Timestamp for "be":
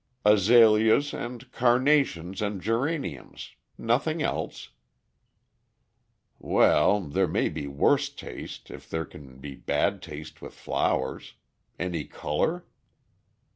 7.49-7.67, 9.37-9.53